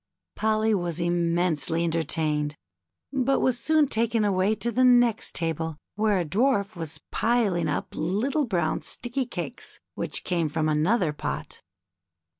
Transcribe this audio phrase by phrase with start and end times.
[0.35, 2.55] Polly was immensely entertained,
[3.13, 7.89] but was soon taken away to the next table, where a dwarf was piling up
[7.93, 11.61] little brown sticky cakes whicli came from another pot.